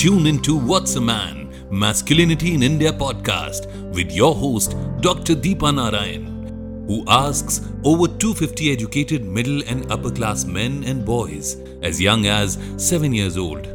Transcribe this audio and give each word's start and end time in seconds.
Tune 0.00 0.26
into 0.26 0.56
What's 0.56 0.96
a 0.96 1.00
Man? 1.02 1.52
Masculinity 1.70 2.54
in 2.54 2.62
India 2.62 2.90
podcast 2.90 3.66
with 3.92 4.10
your 4.10 4.34
host, 4.34 4.74
Dr. 5.02 5.34
Deepa 5.34 5.74
Narayan, 5.74 6.86
who 6.86 7.04
asks 7.06 7.60
over 7.84 8.08
250 8.08 8.72
educated 8.72 9.26
middle 9.26 9.62
and 9.68 9.92
upper 9.92 10.10
class 10.10 10.46
men 10.46 10.84
and 10.84 11.04
boys 11.04 11.56
as 11.82 12.00
young 12.00 12.24
as 12.24 12.56
7 12.78 13.12
years 13.12 13.36
old. 13.36 13.66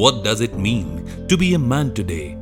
What 0.00 0.24
does 0.24 0.40
it 0.40 0.56
mean 0.56 1.26
to 1.28 1.36
be 1.36 1.52
a 1.52 1.58
man 1.58 1.92
today? 1.92 2.38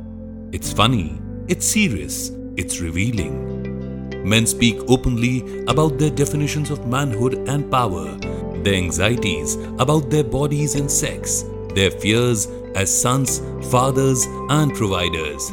It's 0.53 0.71
funny, 0.71 1.19
it's 1.49 1.67
serious, 1.67 2.31
it's 2.55 2.79
revealing. 2.79 4.23
Men 4.23 4.45
speak 4.45 4.77
openly 4.87 5.65
about 5.65 5.97
their 5.97 6.09
definitions 6.09 6.69
of 6.69 6.87
manhood 6.87 7.33
and 7.49 7.69
power, 7.69 8.15
their 8.63 8.75
anxieties 8.75 9.55
about 9.77 10.09
their 10.09 10.23
bodies 10.23 10.75
and 10.75 10.89
sex, 10.89 11.43
their 11.73 11.91
fears 11.91 12.47
as 12.75 13.01
sons, 13.01 13.41
fathers, 13.71 14.27
and 14.49 14.73
providers. 14.75 15.51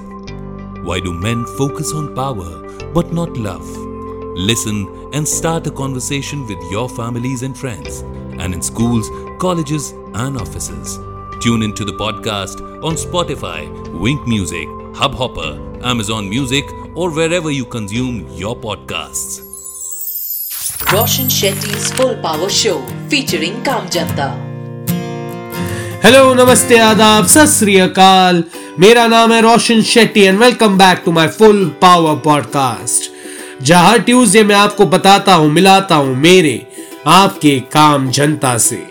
Why 0.83 1.01
do 1.01 1.13
men 1.13 1.45
focus 1.57 1.93
on 1.93 2.15
power 2.15 2.69
but 2.93 3.13
not 3.13 3.37
love? 3.37 3.67
Listen 4.37 5.11
and 5.13 5.27
start 5.27 5.67
a 5.67 5.71
conversation 5.71 6.47
with 6.47 6.59
your 6.71 6.89
families 6.89 7.43
and 7.43 7.57
friends, 7.57 8.01
and 8.41 8.53
in 8.55 8.63
schools, 8.63 9.09
colleges, 9.39 9.93
and 10.15 10.37
offices. 10.37 10.99
Tune 11.41 11.63
into 11.63 11.85
the 11.85 11.93
podcast 11.93 12.61
on 12.83 12.95
Spotify, 12.95 13.69
Wynk 13.89 14.27
Music, 14.27 14.69
Hubhopper, 14.95 15.85
Amazon 15.85 16.29
Music, 16.29 16.65
or 16.95 17.11
wherever 17.11 17.51
you 17.51 17.65
consume 17.65 18.29
your 18.29 18.57
podcasts. 18.57 19.41
Roshan 20.93 21.27
Shetty's 21.27 21.93
Full 21.93 22.17
Power 22.23 22.49
Show 22.49 22.85
featuring 23.09 23.63
Kam 23.65 23.87
Janta. 23.89 24.52
Hello 26.05 26.33
नमस्ते, 26.35 26.77
आदाब, 26.77 27.27
सत 27.27 27.69
अकाल। 27.81 28.43
मेरा 28.79 29.07
नाम 29.07 29.33
है 29.33 29.41
Roshan 29.43 29.83
Shetty 29.83 30.21
and 30.21 30.39
welcome 30.39 30.79
back 30.79 31.03
to 31.05 31.13
my 31.13 31.29
full 31.29 31.65
power 31.83 32.15
podcast 32.15 33.11
जहाँ 33.65 33.99
Tuesday 33.99 34.43
में 34.45 34.55
आपको 34.55 34.87
बताता 34.87 35.35
हूँ, 35.35 35.51
मिलाता 35.51 35.95
हूँ 35.95 36.17
मेरे, 36.17 36.67
आपके 37.07 37.59
काम 37.73 38.11
जनता 38.11 38.57
से। 38.59 38.83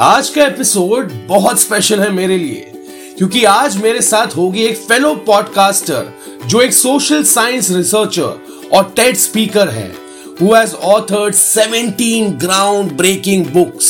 आज 0.00 0.28
का 0.28 0.44
एपिसोड 0.44 1.12
बहुत 1.26 1.60
स्पेशल 1.60 2.00
है 2.00 2.10
मेरे 2.12 2.36
लिए, 2.38 2.72
क्योंकि 3.18 3.44
आज 3.44 3.76
मेरे 3.76 4.02
साथ 4.02 4.36
होगी 4.36 4.64
एक 4.64 4.76
फेलो 4.78 5.14
पॉडकास्टर 5.26 6.12
जो 6.46 6.60
एक 6.60 6.72
सोशल 6.72 7.22
साइंस 7.22 7.70
रिसर्चर 7.70 8.68
और 8.72 8.92
टेड 8.96 9.16
स्पीकर 9.16 9.68
है, 9.68 9.92
who 10.40 10.52
has 10.54 10.74
authored 10.88 11.34
17 11.36 12.28
groundbreaking 12.42 13.48
books. 13.56 13.88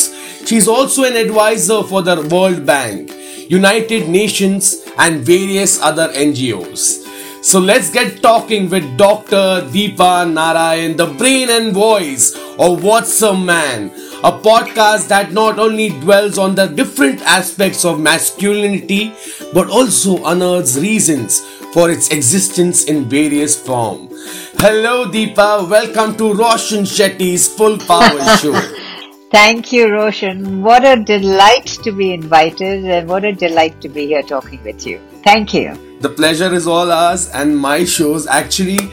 She's 0.48 0.66
also 0.66 1.04
an 1.04 1.14
advisor 1.14 1.82
for 1.82 2.00
the 2.00 2.26
World 2.32 2.64
Bank, 2.64 3.12
United 3.50 4.08
Nations, 4.08 4.80
and 4.96 5.20
various 5.20 5.78
other 5.82 6.08
NGOs. 6.08 7.04
So 7.44 7.60
let's 7.60 7.90
get 7.90 8.22
talking 8.22 8.70
with 8.70 8.96
Dr. 8.96 9.68
Deepa 9.68 10.24
Narayan, 10.32 10.96
the 10.96 11.12
brain 11.20 11.50
and 11.50 11.74
voice 11.74 12.34
of 12.58 12.82
What's 12.82 13.20
a 13.20 13.36
Man, 13.36 13.90
a 14.24 14.32
podcast 14.32 15.08
that 15.08 15.32
not 15.32 15.58
only 15.58 15.90
dwells 16.00 16.38
on 16.38 16.54
the 16.54 16.66
different 16.66 17.20
aspects 17.20 17.84
of 17.84 18.00
masculinity 18.00 19.12
but 19.52 19.68
also 19.68 20.24
unearths 20.24 20.78
reasons 20.78 21.40
for 21.74 21.90
its 21.90 22.08
existence 22.08 22.84
in 22.84 23.04
various 23.04 23.54
form. 23.54 24.08
Hello 24.56 25.04
Deepa, 25.04 25.68
welcome 25.68 26.16
to 26.16 26.32
Roshan 26.32 26.84
Shetty's 26.84 27.46
Full 27.48 27.76
Power 27.76 28.36
Show. 28.40 28.87
Thank 29.30 29.72
you, 29.72 29.92
Roshan. 29.92 30.62
What 30.62 30.86
a 30.86 30.96
delight 31.02 31.66
to 31.84 31.92
be 31.92 32.14
invited 32.14 32.84
and 32.86 33.06
what 33.06 33.24
a 33.24 33.32
delight 33.32 33.78
to 33.82 33.88
be 33.88 34.06
here 34.06 34.22
talking 34.22 34.62
with 34.64 34.86
you. 34.86 35.00
Thank 35.22 35.52
you. 35.52 35.98
The 36.00 36.08
pleasure 36.08 36.54
is 36.54 36.66
all 36.66 36.90
ours 36.90 37.28
and 37.34 37.54
my 37.54 37.84
shows. 37.84 38.26
Actually, 38.26 38.90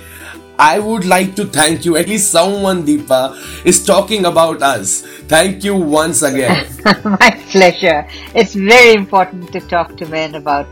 I 0.59 0.79
would 0.79 1.05
like 1.05 1.35
to 1.35 1.45
thank 1.45 1.85
you. 1.85 1.95
At 1.95 2.09
least 2.09 2.31
someone, 2.31 2.85
Deepa, 2.85 3.65
is 3.65 3.85
talking 3.85 4.25
about 4.25 4.61
us. 4.61 5.01
Thank 5.27 5.63
you 5.63 5.75
once 5.75 6.21
again. 6.21 6.67
My 7.03 7.31
pleasure. 7.51 8.07
It's 8.33 8.55
very 8.55 8.93
important 8.93 9.53
to 9.53 9.61
talk 9.61 9.95
to 9.97 10.05
men 10.07 10.35
about 10.35 10.67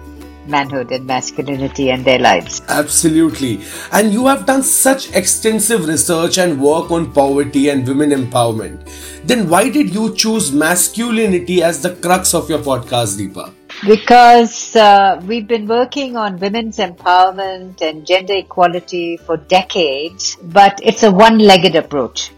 manhood 0.47 0.91
and 0.93 1.06
masculinity 1.06 1.91
and 1.91 2.04
their 2.04 2.19
lives. 2.19 2.62
Absolutely. 2.69 3.60
And 3.93 4.12
you 4.12 4.26
have 4.26 4.47
done 4.47 4.62
such 4.62 5.12
extensive 5.15 5.87
research 5.87 6.38
and 6.38 6.60
work 6.60 6.91
on 6.91 7.12
poverty 7.12 7.69
and 7.69 7.87
women 7.87 8.10
empowerment. 8.10 8.88
Then 9.25 9.49
why 9.49 9.69
did 9.69 9.94
you 9.94 10.15
choose 10.15 10.53
masculinity 10.53 11.62
as 11.62 11.82
the 11.82 11.94
crux 11.97 12.34
of 12.34 12.49
your 12.49 12.60
podcast, 12.60 13.19
Deepa? 13.19 13.53
Because 13.87 14.75
uh, 14.75 15.21
we've 15.26 15.47
been 15.47 15.66
working 15.66 16.16
on 16.16 16.38
women's 16.38 16.78
empowerment 16.78 17.81
and 17.82 18.06
gender 18.06 18.34
equality 18.34 19.16
for 19.19 19.37
decades, 19.37 20.37
but 20.43 20.81
it's 20.82 21.03
a 21.03 21.10
one-legged 21.10 21.76
approach. 21.76 22.31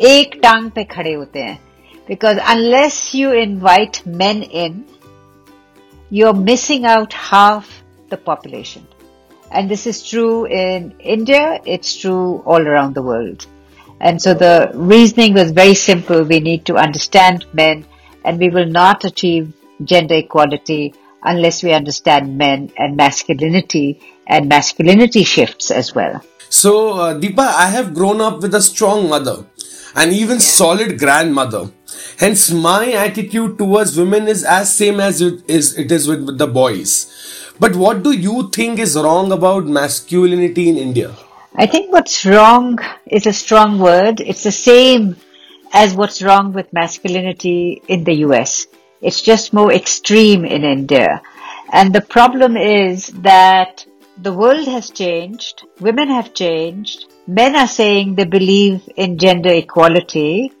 एक 0.00 0.38
टांग 0.42 0.70
पे 0.74 0.84
खड़े 0.84 1.12
होते 1.12 1.40
हैं 1.40 1.58
because 2.10 2.38
unless 2.52 3.14
you 3.14 3.32
invite 3.32 4.04
men 4.06 4.42
in, 4.42 4.84
you're 6.15 6.39
missing 6.49 6.85
out 6.85 7.11
half 7.11 7.83
the 8.09 8.15
population. 8.15 8.87
And 9.51 9.69
this 9.69 9.85
is 9.85 9.97
true 10.09 10.45
in 10.45 10.93
India, 10.99 11.59
it's 11.65 11.97
true 11.97 12.41
all 12.45 12.65
around 12.65 12.95
the 12.95 13.01
world. 13.01 13.45
And 13.99 14.21
so 14.21 14.33
the 14.33 14.71
reasoning 14.73 15.33
was 15.33 15.51
very 15.51 15.73
simple. 15.73 16.23
We 16.23 16.39
need 16.39 16.65
to 16.67 16.75
understand 16.75 17.45
men 17.53 17.85
and 18.23 18.39
we 18.39 18.49
will 18.49 18.65
not 18.65 19.03
achieve 19.03 19.53
gender 19.83 20.15
equality 20.15 20.93
unless 21.23 21.63
we 21.63 21.73
understand 21.73 22.37
men 22.37 22.71
and 22.77 22.95
masculinity 22.95 23.99
and 24.25 24.47
masculinity 24.47 25.23
shifts 25.23 25.69
as 25.69 25.93
well. 25.93 26.21
So, 26.49 26.91
uh, 26.93 27.19
Deepa, 27.19 27.39
I 27.39 27.67
have 27.67 27.93
grown 27.93 28.21
up 28.21 28.41
with 28.41 28.55
a 28.55 28.61
strong 28.61 29.09
mother 29.09 29.45
and 29.95 30.13
even 30.13 30.39
solid 30.39 30.97
grandmother. 30.97 31.71
Hence, 32.17 32.49
my 32.49 32.91
attitude 32.91 33.57
towards 33.57 33.97
women 33.97 34.27
is 34.27 34.43
as 34.43 34.73
same 34.73 34.99
as 35.01 35.21
it 35.21 35.43
is, 35.49 35.77
it 35.77 35.91
is 35.91 36.07
with, 36.07 36.25
with 36.25 36.37
the 36.37 36.47
boys. 36.47 37.11
But 37.59 37.75
what 37.75 38.03
do 38.03 38.11
you 38.11 38.49
think 38.49 38.79
is 38.79 38.95
wrong 38.95 39.31
about 39.31 39.65
masculinity 39.65 40.69
in 40.69 40.77
India? 40.77 41.13
I 41.55 41.65
think 41.65 41.91
what's 41.91 42.25
wrong 42.25 42.79
is 43.05 43.25
a 43.25 43.33
strong 43.33 43.79
word. 43.79 44.21
It's 44.21 44.43
the 44.43 44.51
same 44.51 45.17
as 45.73 45.93
what's 45.93 46.21
wrong 46.21 46.53
with 46.53 46.71
masculinity 46.71 47.81
in 47.87 48.03
the 48.03 48.15
US. 48.27 48.67
It's 49.01 49.21
just 49.21 49.53
more 49.53 49.71
extreme 49.73 50.45
in 50.45 50.63
India. 50.63 51.21
And 51.71 51.93
the 51.93 52.01
problem 52.01 52.55
is 52.55 53.07
that 53.23 53.85
the 54.17 54.33
world 54.33 54.67
has 54.67 54.89
changed, 54.89 55.63
women 55.81 56.07
have 56.07 56.33
changed, 56.33 57.05
men 57.27 57.55
are 57.55 57.67
saying 57.67 58.15
they 58.15 58.23
believe 58.23 58.87
in 58.95 59.17
gender 59.17 59.53
equality, 59.53 60.51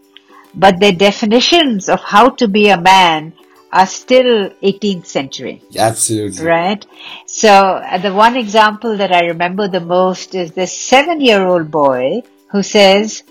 but 0.55 0.79
their 0.79 0.91
definitions 0.91 1.89
of 1.89 1.99
how 2.01 2.29
to 2.29 2.47
be 2.47 2.69
a 2.69 2.79
man 2.79 3.33
are 3.71 3.85
still 3.85 4.49
18th 4.63 5.05
century. 5.05 5.61
Absolutely. 5.77 6.45
Right? 6.45 6.85
So, 7.25 7.51
uh, 7.51 7.97
the 7.97 8.13
one 8.13 8.37
example 8.37 8.97
that 8.97 9.13
I 9.13 9.25
remember 9.27 9.67
the 9.67 9.81
most 9.81 10.33
is 10.33 10.53
this 10.53 10.75
seven 10.75 11.19
year 11.19 11.45
old 11.45 11.71
boy 11.71 12.21
who 12.51 12.63
says, 12.63 13.23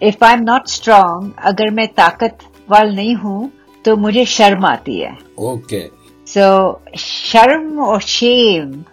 If 0.00 0.22
I'm 0.22 0.44
not 0.44 0.68
strong, 0.68 1.34
agar 1.38 1.70
main 1.70 1.94
taakat 1.94 2.42
wal 2.68 2.90
nahi 3.00 3.20
hū, 3.20 3.52
to 3.84 3.96
mujhe 3.96 4.24
sharm 4.36 4.66
aati 4.72 4.96
hai. 5.06 5.18
Okay. 5.38 5.90
So, 6.24 6.80
sharm 6.94 7.76
or 7.76 8.00
shame, 8.00 8.86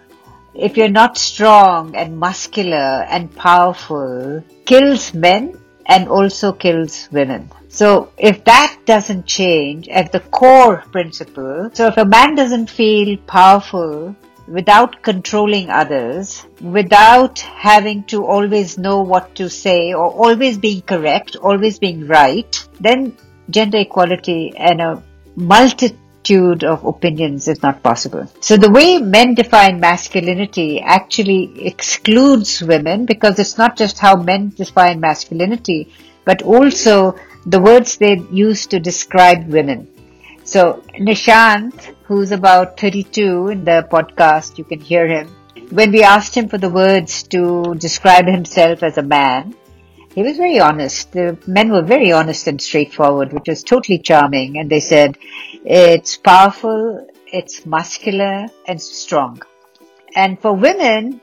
if 0.54 0.76
you're 0.76 0.96
not 1.00 1.18
strong 1.18 1.96
and 1.96 2.18
muscular 2.18 3.06
and 3.08 3.34
powerful, 3.34 4.44
kills 4.66 5.14
men 5.14 5.58
and 5.86 6.08
also 6.08 6.52
kills 6.52 7.08
women. 7.12 7.50
So 7.68 8.12
if 8.18 8.44
that 8.44 8.78
doesn't 8.84 9.26
change 9.26 9.88
at 9.88 10.12
the 10.12 10.20
core 10.20 10.84
principle, 10.92 11.70
so 11.72 11.86
if 11.86 11.96
a 11.96 12.04
man 12.04 12.34
doesn't 12.34 12.68
feel 12.68 13.16
powerful 13.26 14.14
without 14.46 15.02
controlling 15.02 15.70
others, 15.70 16.46
without 16.60 17.38
having 17.38 18.04
to 18.04 18.26
always 18.26 18.76
know 18.76 19.02
what 19.02 19.34
to 19.36 19.48
say 19.48 19.94
or 19.94 20.10
always 20.10 20.58
being 20.58 20.82
correct, 20.82 21.36
always 21.36 21.78
being 21.78 22.06
right, 22.06 22.68
then 22.80 23.16
gender 23.50 23.78
equality 23.78 24.52
and 24.56 24.80
a 24.80 25.02
multitude 26.22 26.64
of 26.64 26.84
opinions 26.84 27.48
is 27.48 27.62
not 27.62 27.82
possible. 27.82 28.26
So 28.40 28.56
the 28.56 28.70
way 28.70 28.98
men 28.98 29.34
define 29.34 29.80
masculinity 29.80 30.80
actually 30.80 31.66
excludes 31.66 32.62
women 32.62 33.06
because 33.06 33.38
it's 33.38 33.58
not 33.58 33.76
just 33.76 33.98
how 33.98 34.16
men 34.16 34.52
define 34.56 35.00
masculinity, 35.00 35.92
but 36.24 36.42
also 36.42 37.16
the 37.46 37.60
words 37.60 37.96
they 37.96 38.18
use 38.30 38.66
to 38.66 38.78
describe 38.78 39.48
women. 39.48 39.88
So 40.44 40.82
Nishant, 40.98 41.94
who's 42.04 42.32
about 42.32 42.78
32 42.78 43.48
in 43.48 43.64
the 43.64 43.86
podcast, 43.90 44.58
you 44.58 44.64
can 44.64 44.80
hear 44.80 45.06
him. 45.06 45.28
When 45.70 45.90
we 45.90 46.02
asked 46.02 46.36
him 46.36 46.48
for 46.48 46.58
the 46.58 46.70
words 46.70 47.22
to 47.34 47.74
describe 47.78 48.26
himself 48.26 48.82
as 48.82 48.98
a 48.98 49.02
man, 49.02 49.54
he 50.14 50.22
was 50.22 50.36
very 50.36 50.60
honest. 50.60 51.12
The 51.12 51.38
men 51.46 51.70
were 51.70 51.82
very 51.82 52.12
honest 52.12 52.46
and 52.46 52.60
straightforward, 52.60 53.32
which 53.32 53.48
was 53.48 53.62
totally 53.62 53.98
charming. 53.98 54.58
And 54.58 54.70
they 54.70 54.80
said, 54.80 55.18
it's 55.64 56.16
powerful, 56.16 57.06
it's 57.26 57.64
muscular 57.64 58.46
and 58.66 58.80
strong. 58.80 59.42
And 60.14 60.40
for 60.40 60.52
women, 60.52 61.20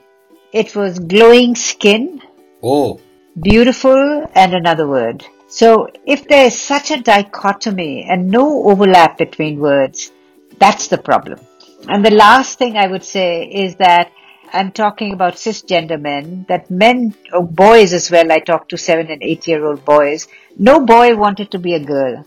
it 0.52 0.74
was 0.74 0.98
glowing 0.98 1.54
skin, 1.54 2.22
Oh, 2.62 3.00
beautiful, 3.40 4.26
and 4.34 4.52
another 4.52 4.86
word. 4.86 5.24
So 5.48 5.88
if 6.06 6.28
there 6.28 6.46
is 6.46 6.58
such 6.58 6.90
a 6.90 7.00
dichotomy 7.00 8.06
and 8.08 8.28
no 8.28 8.68
overlap 8.68 9.18
between 9.18 9.60
words, 9.60 10.12
that's 10.58 10.88
the 10.88 10.98
problem. 10.98 11.40
And 11.88 12.04
the 12.04 12.10
last 12.10 12.58
thing 12.58 12.76
I 12.76 12.86
would 12.86 13.04
say 13.04 13.44
is 13.44 13.76
that 13.76 14.12
I'm 14.52 14.72
talking 14.72 15.12
about 15.12 15.34
cisgender 15.34 16.00
men, 16.00 16.44
that 16.48 16.70
men, 16.70 17.14
or 17.32 17.46
boys 17.46 17.92
as 17.92 18.10
well, 18.10 18.32
I 18.32 18.40
talk 18.40 18.68
to 18.68 18.76
seven 18.76 19.10
and 19.10 19.22
eight 19.22 19.46
year 19.46 19.64
old 19.64 19.84
boys. 19.84 20.26
No 20.58 20.84
boy 20.84 21.16
wanted 21.16 21.52
to 21.52 21.58
be 21.58 21.74
a 21.74 21.84
girl. 21.84 22.24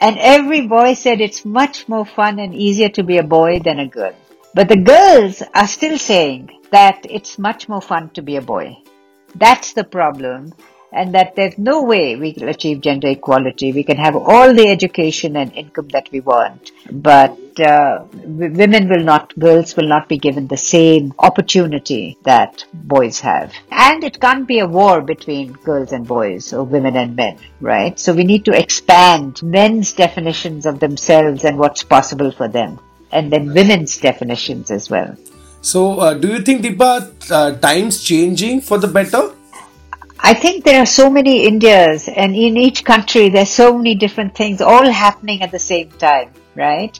And 0.00 0.16
every 0.18 0.66
boy 0.66 0.94
said 0.94 1.20
it's 1.20 1.44
much 1.44 1.88
more 1.88 2.06
fun 2.06 2.38
and 2.38 2.54
easier 2.54 2.88
to 2.90 3.02
be 3.02 3.18
a 3.18 3.22
boy 3.22 3.58
than 3.58 3.80
a 3.80 3.88
girl. 3.88 4.14
But 4.54 4.68
the 4.68 4.76
girls 4.76 5.42
are 5.54 5.66
still 5.66 5.98
saying 5.98 6.50
that 6.70 7.04
it's 7.08 7.38
much 7.38 7.68
more 7.68 7.82
fun 7.82 8.10
to 8.10 8.22
be 8.22 8.36
a 8.36 8.42
boy. 8.42 8.78
That's 9.34 9.72
the 9.72 9.84
problem. 9.84 10.54
And 10.90 11.14
that 11.14 11.36
there's 11.36 11.58
no 11.58 11.82
way 11.82 12.16
we 12.16 12.32
can 12.32 12.48
achieve 12.48 12.80
gender 12.80 13.08
equality. 13.08 13.72
We 13.72 13.84
can 13.84 13.98
have 13.98 14.16
all 14.16 14.54
the 14.54 14.68
education 14.68 15.36
and 15.36 15.52
income 15.52 15.88
that 15.88 16.08
we 16.10 16.20
want, 16.20 16.70
but 16.90 17.36
uh, 17.60 18.04
w- 18.10 18.52
women 18.52 18.88
will 18.88 19.04
not, 19.04 19.38
girls 19.38 19.76
will 19.76 19.88
not 19.88 20.08
be 20.08 20.18
given 20.18 20.46
the 20.46 20.56
same 20.56 21.12
opportunity 21.18 22.18
that 22.24 22.64
boys 22.72 23.20
have. 23.20 23.52
And 23.70 24.04
it 24.04 24.20
can't 24.20 24.46
be 24.46 24.58
a 24.60 24.66
war 24.66 25.00
between 25.00 25.52
girls 25.52 25.92
and 25.92 26.06
boys 26.06 26.52
or 26.52 26.64
women 26.64 26.96
and 26.96 27.16
men, 27.16 27.38
right? 27.60 27.98
So 27.98 28.12
we 28.12 28.24
need 28.24 28.44
to 28.46 28.52
expand 28.52 29.42
men's 29.42 29.92
definitions 29.92 30.66
of 30.66 30.80
themselves 30.80 31.44
and 31.44 31.58
what's 31.58 31.82
possible 31.82 32.30
for 32.30 32.48
them. 32.48 32.78
And 33.10 33.32
then 33.32 33.52
women's 33.54 33.98
definitions 33.98 34.70
as 34.70 34.90
well. 34.90 35.16
so 35.60 35.98
uh, 35.98 36.14
do 36.14 36.28
you 36.28 36.40
think 36.40 36.62
Deepa, 36.62 37.30
uh, 37.30 37.58
times 37.58 38.02
changing 38.02 38.60
for 38.60 38.78
the 38.78 38.88
better? 38.88 39.32
I 40.20 40.34
think 40.34 40.64
there 40.64 40.82
are 40.82 40.86
so 40.86 41.08
many 41.08 41.46
Indias, 41.46 42.08
and 42.08 42.34
in 42.34 42.56
each 42.56 42.84
country, 42.84 43.28
there's 43.28 43.50
so 43.50 43.76
many 43.76 43.94
different 43.94 44.34
things 44.34 44.60
all 44.60 44.90
happening 44.90 45.42
at 45.42 45.52
the 45.52 45.58
same 45.58 45.90
time, 45.92 46.32
right? 46.56 46.98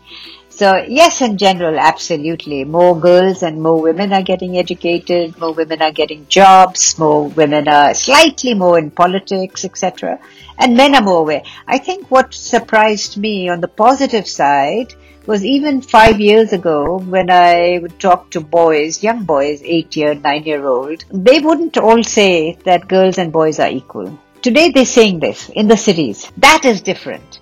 So, 0.58 0.74
yes, 0.88 1.20
in 1.22 1.38
general, 1.38 1.78
absolutely. 1.78 2.64
More 2.64 2.98
girls 2.98 3.44
and 3.44 3.62
more 3.62 3.80
women 3.80 4.12
are 4.12 4.24
getting 4.24 4.58
educated, 4.58 5.38
more 5.38 5.52
women 5.52 5.80
are 5.80 5.92
getting 5.92 6.26
jobs, 6.26 6.98
more 6.98 7.28
women 7.28 7.68
are 7.68 7.94
slightly 7.94 8.54
more 8.54 8.76
in 8.76 8.90
politics, 8.90 9.64
etc. 9.64 10.18
And 10.58 10.76
men 10.76 10.96
are 10.96 11.00
more 11.00 11.20
aware. 11.20 11.44
I 11.68 11.78
think 11.78 12.10
what 12.10 12.34
surprised 12.34 13.16
me 13.16 13.48
on 13.48 13.60
the 13.60 13.68
positive 13.68 14.26
side 14.26 14.94
was 15.26 15.44
even 15.44 15.80
five 15.80 16.18
years 16.18 16.52
ago 16.52 16.98
when 16.98 17.30
I 17.30 17.78
would 17.80 18.00
talk 18.00 18.32
to 18.32 18.40
boys, 18.40 19.00
young 19.00 19.26
boys, 19.26 19.62
eight 19.62 19.94
year, 19.94 20.16
nine 20.16 20.42
year 20.42 20.66
old, 20.66 21.04
they 21.12 21.38
wouldn't 21.38 21.78
all 21.78 22.02
say 22.02 22.58
that 22.64 22.88
girls 22.88 23.18
and 23.18 23.30
boys 23.30 23.60
are 23.60 23.70
equal. 23.70 24.18
Today 24.42 24.72
they're 24.72 24.84
saying 24.84 25.20
this 25.20 25.50
in 25.50 25.68
the 25.68 25.76
cities. 25.76 26.28
That 26.38 26.64
is 26.64 26.82
different. 26.82 27.38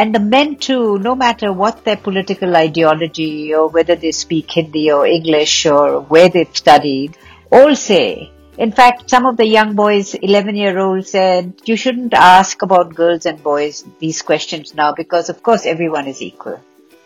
And 0.00 0.14
the 0.14 0.18
men 0.18 0.56
too, 0.56 0.98
no 0.98 1.14
matter 1.14 1.52
what 1.52 1.84
their 1.84 1.98
political 1.98 2.56
ideology 2.56 3.52
or 3.52 3.68
whether 3.68 3.96
they 3.96 4.12
speak 4.12 4.50
Hindi 4.50 4.90
or 4.90 5.06
English 5.06 5.66
or 5.66 6.00
where 6.00 6.30
they've 6.30 6.56
studied, 6.56 7.18
all 7.52 7.76
say, 7.76 8.30
in 8.56 8.72
fact, 8.72 9.10
some 9.10 9.26
of 9.26 9.36
the 9.36 9.44
young 9.44 9.74
boys, 9.74 10.14
11 10.14 10.56
year 10.56 10.78
olds 10.78 11.10
said, 11.10 11.52
you 11.66 11.76
shouldn't 11.76 12.14
ask 12.14 12.62
about 12.62 12.94
girls 12.94 13.26
and 13.26 13.42
boys 13.42 13.84
these 13.98 14.22
questions 14.22 14.74
now 14.74 14.94
because 14.94 15.28
of 15.28 15.42
course 15.42 15.66
everyone 15.66 16.06
is 16.06 16.22
equal. 16.22 16.58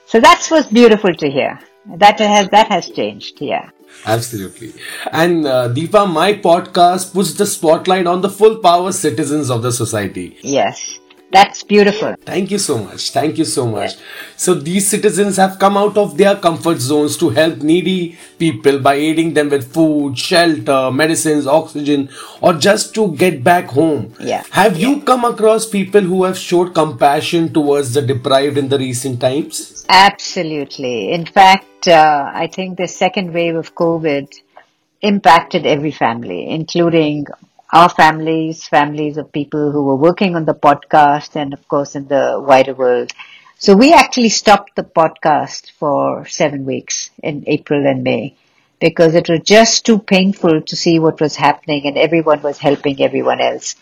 So 0.07 0.21
that's 0.21 0.49
what's 0.49 0.71
beautiful 0.71 1.13
to 1.15 1.29
hear. 1.29 1.59
That 1.97 2.21
has, 2.21 2.49
that 2.51 2.69
has 2.69 2.91
changed, 2.91 3.41
yeah. 3.41 3.71
Absolutely. 4.07 4.73
And 5.11 5.47
uh, 5.47 5.69
Deepa, 5.69 6.13
my 6.13 6.35
podcast 6.35 7.13
puts 7.13 7.35
the 7.35 7.47
spotlight 7.47 8.07
on 8.07 8.21
the 8.21 8.31
full 8.31 8.59
power 8.59 8.93
citizens 8.93 9.51
of 9.51 9.63
the 9.63 9.73
society. 9.73 10.39
Yes. 10.43 11.01
That's 11.35 11.65
beautiful. 11.65 12.15
Thank 12.25 12.53
you 12.53 12.59
so 12.59 12.79
much. 12.79 13.11
Thank 13.11 13.39
you 13.39 13.45
so 13.45 13.67
much. 13.67 13.95
So 14.37 14.55
these 14.55 14.89
citizens 14.89 15.37
have 15.37 15.59
come 15.59 15.77
out 15.77 15.97
of 15.97 16.17
their 16.17 16.37
comfort 16.37 16.79
zones 16.79 17.17
to 17.17 17.31
help 17.31 17.59
needy 17.59 18.17
people 18.39 18.79
by 18.79 18.95
aiding 18.95 19.35
them 19.35 19.49
with 19.49 19.73
food, 19.73 20.17
shelter, 20.17 20.93
medicines, 20.93 21.49
oxygen, 21.49 22.09
or 22.41 22.53
just 22.53 22.95
to 22.95 23.17
get 23.17 23.43
back 23.43 23.65
home. 23.67 24.15
Yeah. 24.21 24.45
Have 24.53 24.79
you 24.79 25.01
come 25.01 25.25
across 25.25 25.67
people 25.67 26.03
who 26.03 26.23
have 26.23 26.39
showed 26.39 26.73
compassion 26.73 27.53
towards 27.53 27.95
the 27.95 28.03
deprived 28.03 28.57
in 28.57 28.69
the 28.69 28.79
recent 28.79 29.21
times? 29.21 29.85
Absolutely. 29.89 31.11
In 31.13 31.27
fact, 31.27 31.89
uh, 31.89 32.31
I 32.33 32.47
think 32.47 32.79
the 32.79 32.87
second 32.87 33.35
wave 33.35 33.57
of 33.57 33.75
COVID 33.75 34.33
impacted 35.03 35.67
every 35.67 35.91
family, 35.91 36.49
including 36.49 37.27
our 37.75 37.89
families, 37.89 38.69
families 38.69 39.17
of 39.17 39.33
people 39.33 39.73
who 39.73 39.83
were 39.83 39.97
working 39.97 40.37
on 40.37 40.45
the 40.45 40.55
podcast, 40.55 41.35
and 41.35 41.53
of 41.53 41.67
course 41.67 41.97
in 41.97 42.07
the 42.07 42.41
wider 42.41 42.73
world. 42.73 43.11
So 43.59 43.75
we 43.77 43.93
actually 43.93 44.29
stopped 44.29 44.77
the 44.77 44.85
podcast 44.85 45.73
for 45.73 46.25
seven 46.27 46.65
weeks 46.67 47.11
in 47.21 47.43
April 47.49 47.85
and 47.85 48.05
May 48.05 48.37
because 48.79 49.17
it 49.17 49.29
was 49.29 49.41
just 49.41 49.85
too 49.85 49.99
painful 49.99 50.63
to 50.63 50.77
see 50.77 51.01
what 51.01 51.21
was 51.21 51.35
happening 51.35 51.87
and 51.87 51.99
everyone 51.99 52.43
was 52.43 52.59
helping 52.59 53.03
everyone 53.03 53.41
else. 53.41 53.75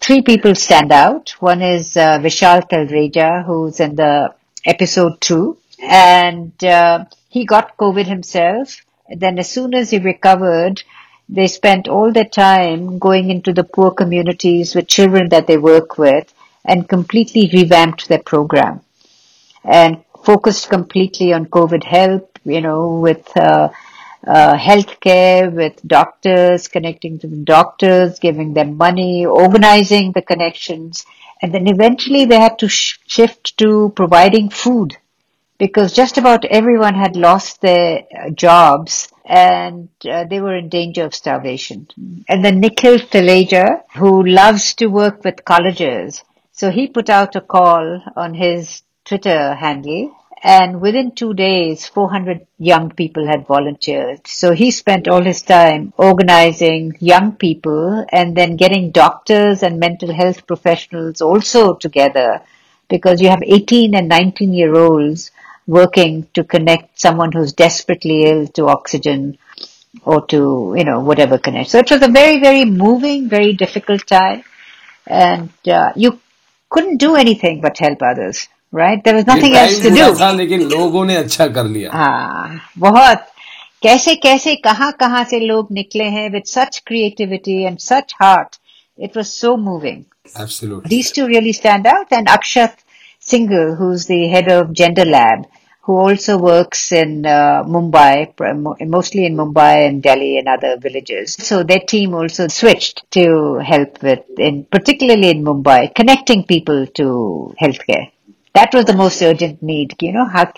Three 0.00 0.20
people 0.20 0.54
stand 0.54 0.92
out. 0.92 1.30
One 1.40 1.62
is 1.62 1.96
uh, 1.96 2.18
Vishal 2.18 2.68
Talreja, 2.68 3.44
who's 3.44 3.80
in 3.80 3.96
the 3.96 4.34
episode 4.66 5.18
two, 5.20 5.56
and 5.82 6.62
uh, 6.62 7.04
he 7.30 7.46
got 7.46 7.78
COVID 7.78 8.06
himself. 8.06 8.84
Then 9.08 9.38
as 9.38 9.50
soon 9.50 9.74
as 9.74 9.90
he 9.90 9.98
recovered, 9.98 10.82
they 11.32 11.46
spent 11.46 11.86
all 11.86 12.12
their 12.12 12.24
time 12.24 12.98
going 12.98 13.30
into 13.30 13.52
the 13.52 13.62
poor 13.62 13.92
communities 13.92 14.74
with 14.74 14.88
children 14.88 15.28
that 15.28 15.46
they 15.46 15.56
work 15.56 15.96
with 15.96 16.34
and 16.64 16.88
completely 16.88 17.48
revamped 17.52 18.08
their 18.08 18.22
program 18.22 18.80
and 19.64 20.02
focused 20.24 20.68
completely 20.68 21.32
on 21.32 21.46
COVID 21.46 21.84
help, 21.84 22.38
you 22.44 22.60
know, 22.60 22.98
with 22.98 23.36
uh, 23.36 23.68
uh, 24.26 24.56
healthcare, 24.56 25.52
with 25.52 25.80
doctors, 25.86 26.66
connecting 26.66 27.20
to 27.20 27.28
the 27.28 27.36
doctors, 27.36 28.18
giving 28.18 28.52
them 28.52 28.76
money, 28.76 29.24
organizing 29.24 30.10
the 30.12 30.22
connections. 30.22 31.06
And 31.40 31.54
then 31.54 31.68
eventually 31.68 32.24
they 32.24 32.40
had 32.40 32.58
to 32.58 32.68
sh- 32.68 32.98
shift 33.06 33.56
to 33.58 33.92
providing 33.94 34.50
food 34.50 34.96
because 35.58 35.94
just 35.94 36.18
about 36.18 36.44
everyone 36.46 36.94
had 36.94 37.14
lost 37.14 37.60
their 37.60 38.04
uh, 38.18 38.30
jobs 38.30 39.09
and 39.24 39.88
uh, 40.08 40.24
they 40.24 40.40
were 40.40 40.56
in 40.56 40.68
danger 40.68 41.04
of 41.04 41.14
starvation. 41.14 41.88
And 42.28 42.44
then 42.44 42.60
Nikhil 42.60 42.98
Taneja, 42.98 43.82
who 43.96 44.24
loves 44.24 44.74
to 44.74 44.86
work 44.86 45.24
with 45.24 45.44
colleges, 45.44 46.22
so 46.52 46.70
he 46.70 46.88
put 46.88 47.08
out 47.08 47.36
a 47.36 47.40
call 47.40 48.02
on 48.16 48.34
his 48.34 48.82
Twitter 49.04 49.54
handle 49.54 50.14
and 50.42 50.80
within 50.80 51.12
two 51.12 51.34
days, 51.34 51.86
400 51.86 52.46
young 52.58 52.90
people 52.90 53.26
had 53.26 53.46
volunteered. 53.46 54.26
So 54.26 54.52
he 54.52 54.70
spent 54.70 55.06
all 55.06 55.22
his 55.22 55.42
time 55.42 55.92
organizing 55.98 56.96
young 56.98 57.32
people 57.32 58.06
and 58.10 58.34
then 58.34 58.56
getting 58.56 58.90
doctors 58.90 59.62
and 59.62 59.78
mental 59.78 60.14
health 60.14 60.46
professionals 60.46 61.20
also 61.20 61.74
together 61.74 62.40
because 62.88 63.20
you 63.20 63.28
have 63.28 63.42
18 63.44 63.94
and 63.94 64.08
19 64.08 64.54
year 64.54 64.74
olds 64.74 65.30
working 65.67 66.27
to 66.33 66.43
connect 66.43 66.99
someone 66.99 67.31
who's 67.31 67.53
desperately 67.53 68.23
ill 68.25 68.47
to 68.47 68.67
oxygen 68.67 69.37
or 70.03 70.25
to, 70.27 70.73
you 70.77 70.83
know, 70.83 70.99
whatever 70.99 71.37
connect. 71.37 71.69
So 71.69 71.79
it 71.79 71.89
was 71.89 72.01
a 72.01 72.07
very, 72.07 72.39
very 72.39 72.65
moving, 72.65 73.29
very 73.29 73.53
difficult 73.53 74.05
time. 74.05 74.43
And 75.07 75.49
uh, 75.67 75.93
you 75.95 76.19
couldn't 76.69 76.97
do 76.97 77.15
anything 77.15 77.61
but 77.61 77.77
help 77.77 77.99
others, 78.01 78.47
right? 78.71 79.03
There 79.03 79.15
was 79.15 79.25
nothing 79.25 79.53
ये 79.53 79.57
else 79.57 79.79
time 79.79 79.83
to 79.83 79.89
बुरा 79.89 80.07
do. 80.13 80.19
था 80.19 80.31
लेकिन 80.31 80.61
लोगों 80.69 81.05
ने 81.05 81.15
अच्छा 81.15 81.47
कर 81.57 81.63
लिया 81.63 81.91
हाँ 81.91 82.61
बहुत 82.77 83.25
कैसे 83.83 84.15
कैसे 84.15 84.55
कहाँ 84.55 84.91
कहाँ 84.99 85.23
से 85.29 85.39
लोग 85.39 85.67
निकले 85.71 86.03
हैं 86.17 86.29
with 86.33 86.47
such 86.47 86.83
creativity 86.85 87.65
and 87.65 87.81
such 87.81 88.13
heart. 88.21 88.57
It 88.97 89.15
was 89.15 89.31
so 89.31 89.57
moving. 89.57 90.05
Absolutely. 90.35 90.89
These 90.89 91.11
two 91.11 91.27
really 91.27 91.53
stand 91.53 91.85
out. 91.85 92.11
And 92.11 92.27
Akshat 92.27 92.73
Singhal, 93.30 93.76
who's 93.76 94.06
the 94.06 94.28
head 94.28 94.48
of 94.50 94.72
Gender 94.72 95.04
Lab, 95.04 95.46
who 95.82 95.96
also 95.96 96.36
works 96.38 96.92
in 96.92 97.26
uh, 97.26 97.62
Mumbai, 97.64 98.14
mostly 98.86 99.24
in 99.26 99.34
Mumbai 99.36 99.88
and 99.88 100.02
Delhi 100.02 100.38
and 100.38 100.48
other 100.48 100.76
villages. 100.78 101.34
So 101.34 101.62
their 101.62 101.80
team 101.80 102.14
also 102.14 102.48
switched 102.48 103.10
to 103.12 103.58
help 103.58 104.02
with, 104.02 104.20
in 104.38 104.64
particularly 104.64 105.30
in 105.30 105.44
Mumbai, 105.44 105.94
connecting 105.94 106.44
people 106.44 106.86
to 106.86 107.54
healthcare. 107.60 108.10
That 108.54 108.74
was 108.74 108.84
the 108.84 108.96
most 108.96 109.22
urgent 109.22 109.62
need. 109.62 109.94
You 110.00 110.12
know, 110.12 110.26
how, 110.26 110.52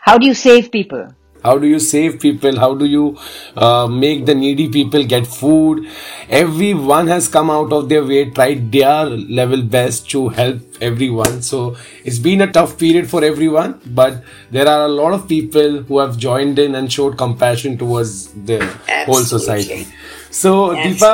how 0.00 0.18
do 0.18 0.26
you 0.26 0.34
save 0.34 0.72
people? 0.72 1.08
How 1.42 1.58
do 1.58 1.66
you 1.66 1.78
save 1.78 2.20
people? 2.20 2.58
How 2.58 2.74
do 2.74 2.84
you 2.84 3.18
uh, 3.56 3.86
make 3.86 4.26
the 4.26 4.34
needy 4.34 4.68
people 4.68 5.04
get 5.04 5.26
food? 5.26 5.86
Everyone 6.28 7.06
has 7.06 7.28
come 7.28 7.50
out 7.50 7.72
of 7.72 7.88
their 7.88 8.04
way 8.04 8.30
tried 8.30 8.72
their 8.72 9.04
level 9.04 9.62
best 9.62 10.10
to 10.10 10.28
help 10.28 10.60
everyone. 10.80 11.42
So 11.42 11.76
it's 12.04 12.18
been 12.18 12.40
a 12.40 12.50
tough 12.50 12.78
period 12.78 13.08
for 13.10 13.24
everyone 13.24 13.80
but 13.86 14.22
there 14.50 14.68
are 14.68 14.84
a 14.84 14.88
lot 14.88 15.12
of 15.12 15.28
people 15.28 15.82
who 15.82 15.98
have 15.98 16.16
joined 16.16 16.58
in 16.58 16.74
and 16.74 16.92
showed 16.92 17.16
compassion 17.16 17.78
towards 17.78 18.28
the 18.32 18.64
whole 19.06 19.24
society. 19.24 19.86
So 20.30 20.74
deepa 20.76 21.12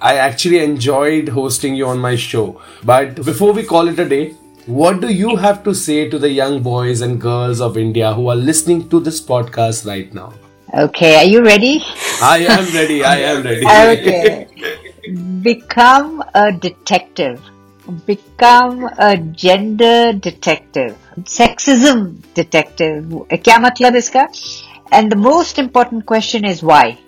i 0.00 0.16
actually 0.16 0.58
enjoyed 0.58 1.28
hosting 1.28 1.74
you 1.74 1.86
on 1.86 1.98
my 1.98 2.16
show. 2.16 2.60
But 2.84 3.14
before 3.16 3.52
we 3.52 3.62
call 3.64 3.88
it 3.88 3.98
a 3.98 4.08
day 4.08 4.34
what 4.65 5.01
do 5.01 5.09
you 5.11 5.35
have 5.35 5.63
to 5.63 5.73
say 5.73 6.07
to 6.07 6.19
the 6.19 6.29
young 6.29 6.61
boys 6.61 7.01
and 7.01 7.19
girls 7.19 7.61
of 7.61 7.77
India 7.77 8.13
who 8.13 8.27
are 8.27 8.35
listening 8.35 8.87
to 8.89 8.99
this 8.99 9.19
podcast 9.19 9.87
right 9.87 10.13
now? 10.13 10.33
Okay, 10.73 11.15
are 11.17 11.25
you 11.25 11.43
ready? 11.43 11.83
I 12.21 12.45
am 12.47 12.73
ready. 12.73 13.03
I 13.03 13.17
am 13.17 13.43
ready. 13.43 13.65
okay. 13.65 14.47
Become 15.41 16.23
a 16.33 16.51
detective. 16.51 17.41
Become 18.05 18.85
a 18.97 19.17
gender 19.17 20.13
detective. 20.13 20.95
Sexism 21.21 22.21
detective. 22.35 23.05
क्या 23.43 23.57
मतलब 23.59 23.95
इसका? 23.95 24.27
And 24.91 25.11
the 25.11 25.17
most 25.17 25.57
important 25.57 26.05
question 26.05 26.45
is 26.45 26.61
why. 26.61 26.99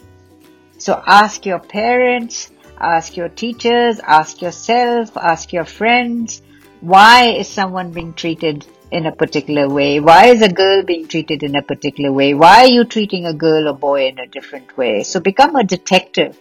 So 0.79 1.01
ask 1.05 1.45
your 1.45 1.59
parents, 1.59 2.51
ask 2.79 3.15
your 3.15 3.29
teachers, 3.29 3.99
ask 3.99 4.41
yourself, 4.41 5.15
ask 5.15 5.53
your 5.53 5.65
friends 5.65 6.41
why 6.80 7.26
is 7.26 7.48
someone 7.48 7.92
being 7.92 8.14
treated 8.14 8.66
in 8.90 9.06
a 9.06 9.12
particular 9.12 9.68
way? 9.68 10.00
Why 10.00 10.26
is 10.26 10.42
a 10.42 10.52
girl 10.52 10.82
being 10.82 11.08
treated 11.08 11.42
in 11.42 11.56
a 11.56 11.62
particular 11.62 12.12
way? 12.12 12.34
Why 12.34 12.64
are 12.64 12.68
you 12.68 12.84
treating 12.84 13.26
a 13.26 13.34
girl 13.34 13.68
or 13.68 13.74
boy 13.74 14.06
in 14.08 14.18
a 14.18 14.26
different 14.26 14.76
way? 14.76 15.02
So 15.02 15.20
become 15.20 15.56
a 15.56 15.64
detective 15.64 16.38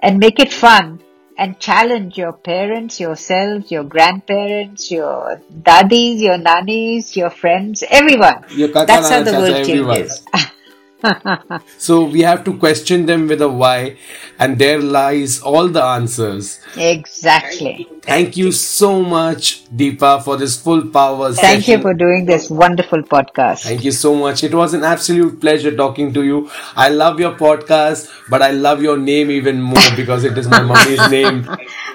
and 0.00 0.18
make 0.18 0.38
it 0.38 0.52
fun 0.52 1.00
and 1.36 1.58
challenge 1.60 2.18
your 2.18 2.32
parents, 2.32 2.98
yourselves, 2.98 3.70
your 3.70 3.84
grandparents, 3.84 4.90
your 4.90 5.40
daddies, 5.62 6.20
your 6.20 6.36
nannies, 6.36 7.16
your 7.16 7.30
friends, 7.30 7.84
everyone. 7.88 8.44
Your 8.50 8.68
That's 8.68 9.08
how 9.08 9.22
the 9.22 9.32
world 9.32 9.64
changes. 9.64 10.24
so 11.78 12.04
we 12.04 12.22
have 12.22 12.44
to 12.44 12.56
question 12.58 13.06
them 13.06 13.28
with 13.28 13.40
a 13.40 13.48
why, 13.48 13.96
and 14.38 14.58
there 14.58 14.80
lies 14.80 15.40
all 15.40 15.68
the 15.68 15.82
answers. 15.82 16.60
Exactly. 16.76 17.86
Thank 18.02 18.36
you 18.36 18.50
so 18.52 19.02
much, 19.02 19.64
Deepa, 19.74 20.22
for 20.24 20.36
this 20.36 20.60
full 20.60 20.86
power. 20.88 21.32
Thank 21.32 21.64
session. 21.64 21.72
you 21.76 21.82
for 21.82 21.94
doing 21.94 22.24
this 22.26 22.50
wonderful 22.50 23.02
podcast. 23.02 23.62
Thank 23.62 23.84
you 23.84 23.92
so 23.92 24.14
much. 24.14 24.42
It 24.42 24.54
was 24.54 24.74
an 24.74 24.82
absolute 24.82 25.40
pleasure 25.40 25.74
talking 25.76 26.12
to 26.14 26.24
you. 26.24 26.50
I 26.74 26.88
love 26.88 27.20
your 27.20 27.32
podcast, 27.36 28.08
but 28.28 28.42
I 28.42 28.50
love 28.50 28.82
your 28.82 28.96
name 28.98 29.30
even 29.30 29.60
more 29.60 29.90
because 29.96 30.24
it 30.24 30.36
is 30.36 30.48
my 30.48 30.62
mommy's 30.62 31.10
name. 31.10 31.46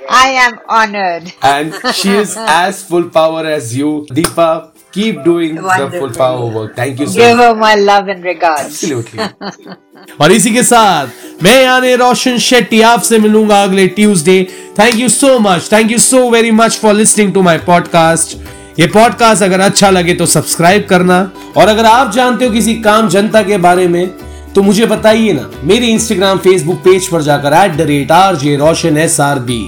I 0.10 0.28
am 0.46 0.60
honored. 0.68 1.34
And 1.42 1.74
she 1.94 2.10
is 2.12 2.36
as 2.40 2.84
full 2.88 3.10
power 3.10 3.46
as 3.46 3.76
you. 3.76 4.06
Deepa, 4.10 4.73
keep 4.94 5.24
doing 5.24 5.62
Wonderful. 5.62 5.90
the 5.92 6.00
full 6.00 6.14
power 6.16 6.48
work. 6.48 6.76
Thank 6.76 7.00
you 7.00 7.08
so 7.08 7.20
Give 7.20 7.38
her 7.38 7.56
my 7.56 7.76
love 7.76 8.08
and 8.08 8.24
regards. 8.24 8.68
Absolutely. 8.68 9.20
और 10.22 10.32
इसी 10.32 10.52
के 10.54 10.62
साथ 10.64 11.44
मैं 11.44 11.62
यानी 11.64 11.94
रोशन 11.96 12.38
शेट्टी 12.38 12.82
आपसे 12.82 13.18
मिलूँगा 13.20 13.62
अगले 13.64 13.88
Tuesday 13.98 14.36
thank 14.80 14.96
you 15.00 15.08
so 15.10 15.38
much 15.40 15.72
thank 15.72 15.92
you 15.92 15.98
so 16.00 16.30
very 16.30 16.52
much 16.52 16.78
for 16.82 16.94
listening 16.94 17.34
to 17.34 17.42
my 17.42 17.58
podcast 17.68 18.36
ये 18.80 18.88
पॉडकास्ट 18.94 19.44
अगर 19.44 19.60
अच्छा 19.62 19.90
लगे 19.90 20.14
तो 20.14 20.26
सब्सक्राइब 20.26 20.86
करना 20.90 21.20
और 21.58 21.68
अगर 21.68 21.86
आप 21.86 22.12
जानते 22.14 22.46
हो 22.46 22.52
किसी 22.52 22.76
काम 22.82 23.10
जनता 23.10 23.44
के 23.44 23.58
बारे 23.68 23.88
में 23.88 24.08
तो 24.56 24.64
मुझे 24.64 24.86
बताइए 24.86 25.34
ना 25.34 25.50
मेरे 25.64 25.88
इंस्टाग्राम 25.88 26.38
फेसबुक 26.38 26.84
पेज 26.84 27.08
पर 27.10 27.22
जाकर 27.22 27.54
at 27.64 27.78
the 27.78 27.88
rate 27.88 28.12
R 28.12 28.36
J 28.36 28.56
Roshan 28.58 28.98
S 28.98 29.20
R 29.22 29.40
B 29.50 29.62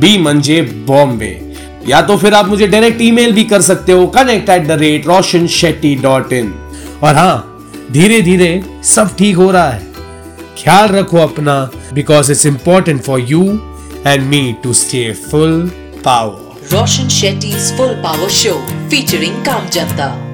B 0.00 0.16
मंजे 0.22 0.62
बॉम्बे 0.86 1.49
या 1.88 2.02
तो 2.02 2.16
फिर 2.16 2.34
आप 2.34 2.48
मुझे 2.48 2.66
डायरेक्ट 2.66 3.00
ईमेल 3.00 3.32
भी 3.32 3.44
कर 3.44 3.62
सकते 3.62 3.92
हो 3.92 4.06
connect 4.06 4.48
at 4.48 4.66
the 4.66 4.70
rate 4.70 5.06
Roshan 5.06 5.46
Shetty 5.46 5.94
dot 5.94 6.32
in 6.32 6.54
और 7.02 7.14
हाँ 7.14 7.46
धीरे 7.92 8.20
धीरे 8.20 8.62
सब 8.84 9.16
ठीक 9.16 9.36
हो 9.36 9.50
रहा 9.50 9.70
है। 9.70 9.86
ख्याल 10.64 10.88
रखो 10.88 11.16
अपना 11.16 11.70
because 11.92 12.32
it's 12.32 12.46
important 12.46 13.02
for 13.02 13.20
you 13.20 13.42
and 14.06 14.22
me 14.22 14.54
to 14.64 14.72
stay 14.72 15.12
full 15.30 15.72
power 16.04 16.76
Roshan 16.76 17.08
Shetty 17.08 17.52
full 17.76 17.88
power 17.88 18.28
show 18.28 18.54
featuring 18.90 19.44
काम 19.44 19.68
जनता 19.68 20.29